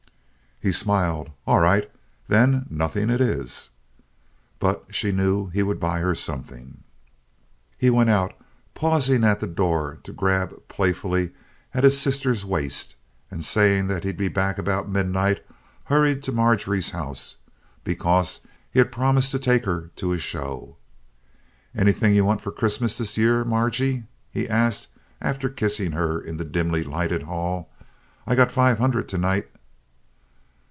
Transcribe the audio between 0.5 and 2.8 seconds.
He smiled. "All right. Then